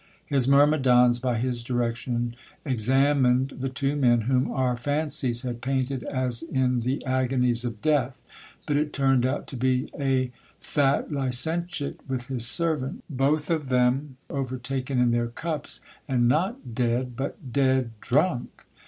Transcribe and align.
His 0.25 0.47
myrmidons, 0.47 1.19
by 1.19 1.37
his 1.37 1.61
direction, 1.63 2.35
examined 2.65 3.53
the 3.59 3.69
two 3.69 3.95
men, 3.95 4.21
whom 4.21 4.49
our 4.51 4.75
fancies 4.75 5.43
had 5.43 5.61
painted 5.61 6.01
as 6.05 6.41
in 6.41 6.79
the 6.79 7.05
agonies 7.05 7.63
of 7.63 7.83
death, 7.83 8.23
but 8.65 8.77
it 8.77 8.93
turned 8.93 9.27
out 9.27 9.45
to 9.45 9.55
be 9.55 9.91
a 9.99 10.31
fat 10.59 11.11
licentiate 11.11 11.99
with 12.09 12.29
his 12.29 12.47
servant, 12.47 13.03
both 13.11 13.51
of 13.51 13.69
them 13.69 14.17
overtaken 14.27 14.97
in 14.99 15.11
their 15.11 15.27
cups, 15.27 15.81
and 16.07 16.27
not 16.27 16.73
dead, 16.73 17.15
but 17.15 17.53
dead 17.53 17.91
drunk. 18.01 18.65